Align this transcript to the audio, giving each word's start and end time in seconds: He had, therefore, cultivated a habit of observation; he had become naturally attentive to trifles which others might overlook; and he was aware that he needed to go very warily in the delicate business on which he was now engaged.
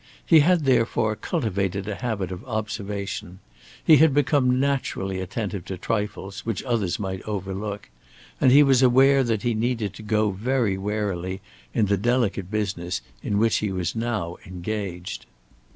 He 0.25 0.39
had, 0.39 0.65
therefore, 0.65 1.15
cultivated 1.15 1.87
a 1.87 1.93
habit 1.93 2.31
of 2.31 2.43
observation; 2.45 3.37
he 3.85 3.97
had 3.97 4.15
become 4.15 4.59
naturally 4.59 5.19
attentive 5.19 5.63
to 5.65 5.77
trifles 5.77 6.43
which 6.43 6.63
others 6.63 6.97
might 6.97 7.21
overlook; 7.27 7.87
and 8.41 8.51
he 8.51 8.63
was 8.63 8.81
aware 8.81 9.23
that 9.23 9.43
he 9.43 9.53
needed 9.53 9.93
to 9.93 10.01
go 10.01 10.31
very 10.31 10.75
warily 10.75 11.39
in 11.71 11.85
the 11.85 11.97
delicate 11.97 12.49
business 12.49 13.01
on 13.23 13.37
which 13.37 13.57
he 13.57 13.71
was 13.71 13.95
now 13.95 14.37
engaged. 14.43 15.27